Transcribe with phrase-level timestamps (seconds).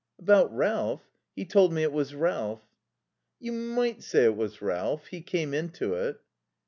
[0.17, 1.07] "About Ralph?
[1.35, 2.63] He told me it was Ralph."
[3.39, 5.05] "You might say it was Ralph.
[5.05, 6.19] He came into it."